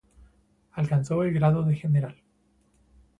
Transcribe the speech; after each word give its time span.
Alcanzó 0.71 1.21
el 1.21 1.31
grado 1.31 1.61
de 1.61 1.75
General. 1.75 2.15